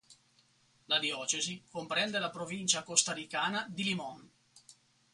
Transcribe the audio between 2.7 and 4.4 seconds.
costaricana di Limón.